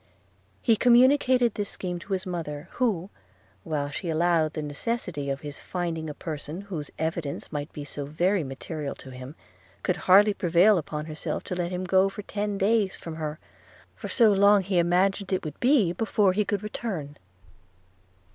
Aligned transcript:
He 0.63 0.75
communicated 0.75 1.53
this 1.53 1.69
scheme 1.69 1.99
to 1.99 2.13
his 2.13 2.25
mother, 2.25 2.69
who, 2.71 3.11
while 3.63 3.91
she 3.91 4.09
allowed 4.09 4.53
the 4.53 4.63
necessity 4.63 5.29
of 5.29 5.41
his 5.41 5.59
finding 5.59 6.09
a 6.09 6.15
person 6.15 6.61
whose 6.61 6.89
evidence 6.97 7.51
might 7.51 7.71
be 7.71 7.85
so 7.85 8.05
very 8.05 8.43
material 8.43 8.95
to 8.95 9.11
him, 9.11 9.35
could 9.83 9.97
hardly 10.09 10.33
prevail 10.33 10.79
upon 10.79 11.05
herself 11.05 11.43
to 11.43 11.55
let 11.55 11.69
him 11.69 11.83
go 11.83 12.09
for 12.09 12.23
ten 12.23 12.57
days 12.57 12.95
from 12.95 13.17
her; 13.17 13.37
for 13.95 14.07
so 14.09 14.31
long 14.33 14.63
he 14.63 14.79
imagined 14.79 15.31
it 15.31 15.45
would 15.45 15.59
be 15.59 15.93
before 15.93 16.33
he 16.33 16.45
could 16.45 16.63
return. 16.63 17.15